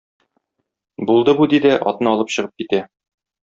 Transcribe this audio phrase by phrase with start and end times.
[1.11, 2.85] Булды бу,- ди дә атны алып чыгып китә.